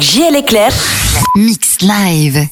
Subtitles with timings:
[0.00, 0.72] JL Éclair.
[1.36, 2.48] Mix live.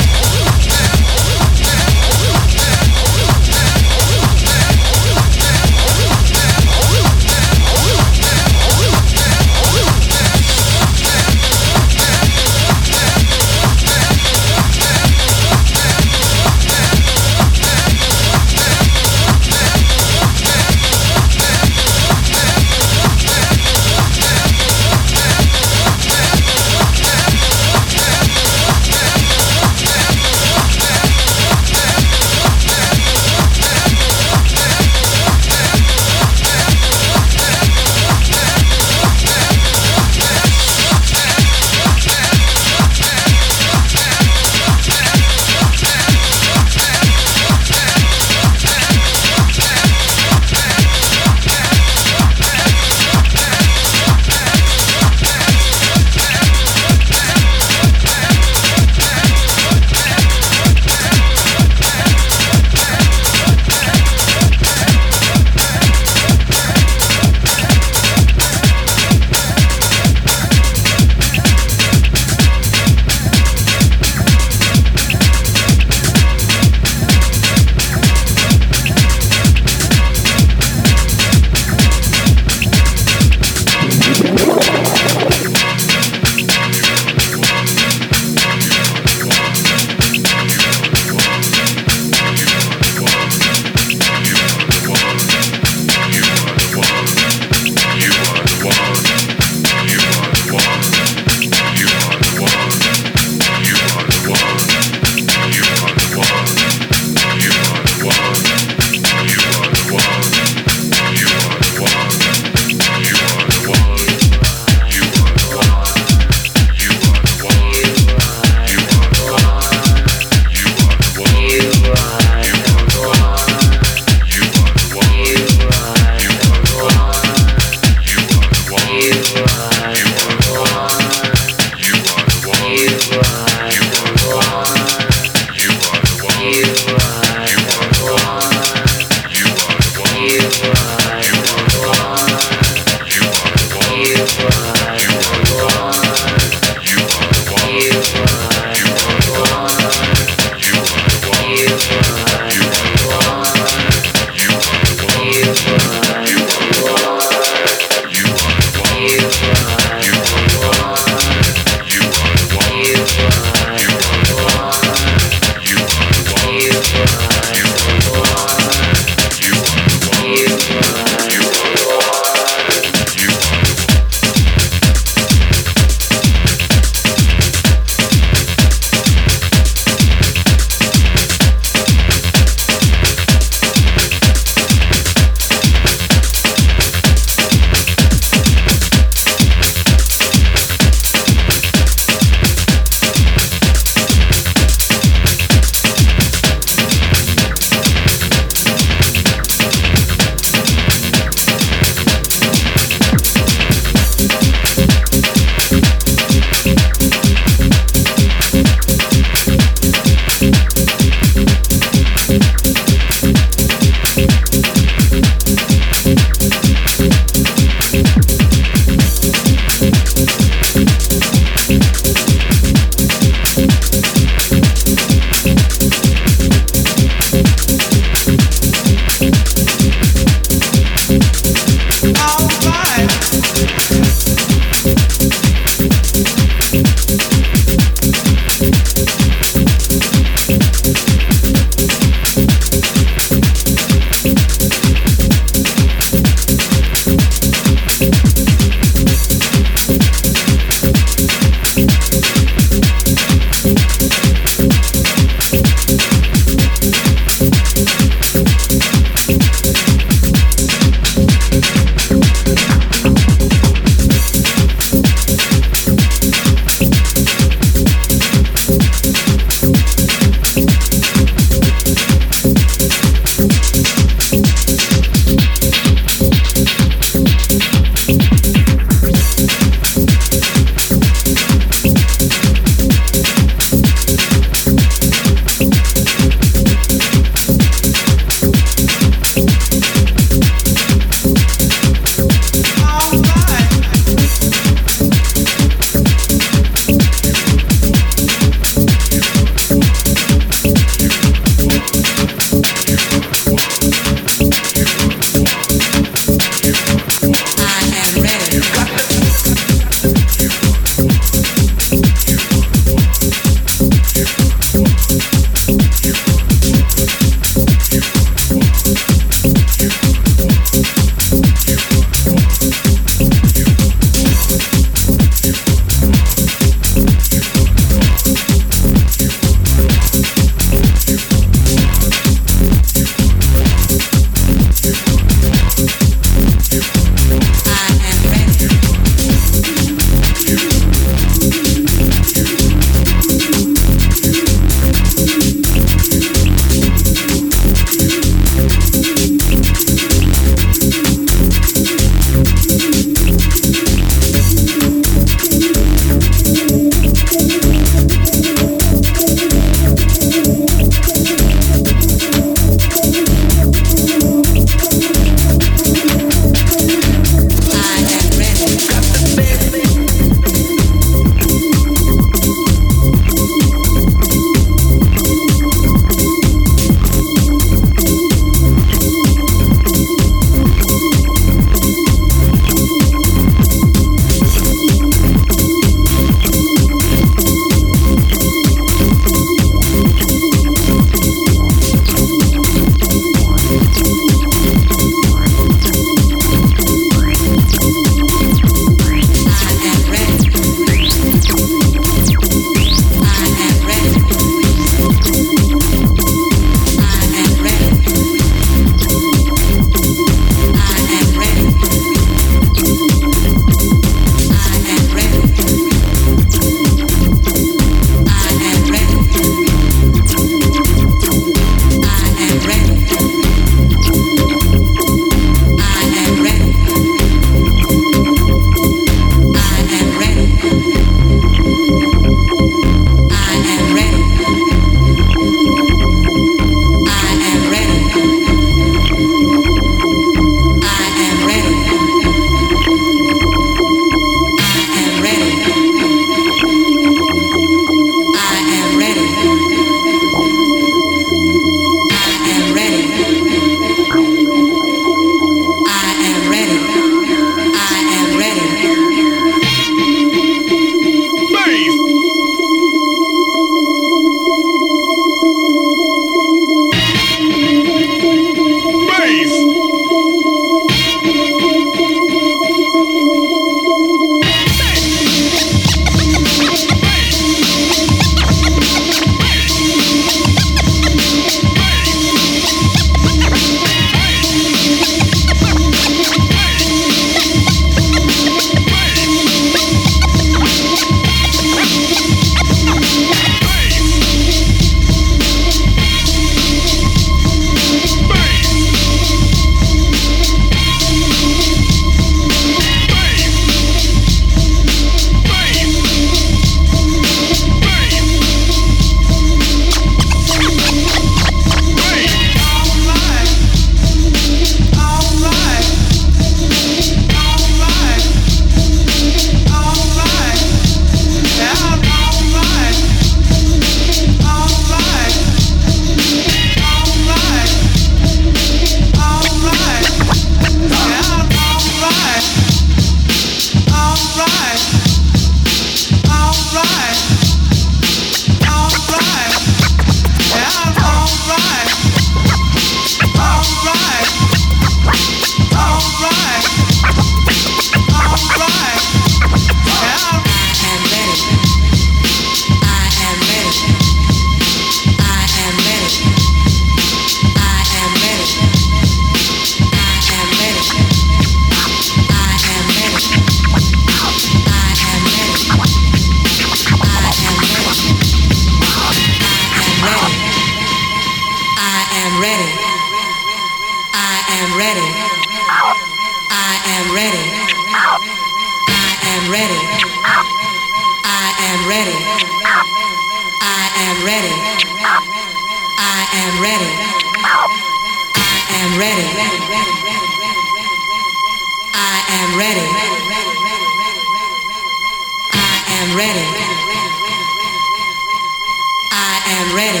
[599.76, 600.00] ready.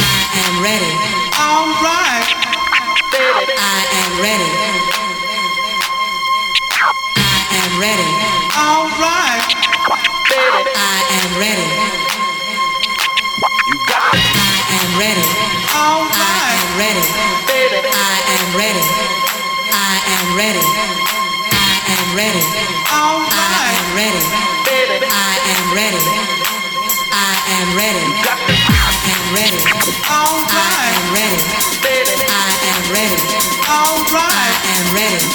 [0.00, 0.92] I am ready.
[1.36, 2.28] All right.
[3.60, 4.48] I am ready.
[7.20, 8.08] I am ready.
[8.56, 9.44] All right.
[10.32, 11.68] I am ready.
[13.84, 15.26] I am ready.
[15.76, 16.24] All right.
[16.24, 17.04] I am ready.
[17.84, 18.84] I am ready.
[19.76, 20.64] I am ready.
[21.52, 22.44] I am ready.
[22.96, 23.52] All right.
[23.60, 24.24] I am ready.
[25.04, 26.23] I am ready
[27.60, 28.04] am ready.
[28.26, 29.58] I am ready.
[30.10, 30.74] All right.
[30.82, 31.40] I am ready.
[31.82, 33.20] Baby, I am ready.
[33.68, 34.56] All right.
[34.64, 35.33] I am ready.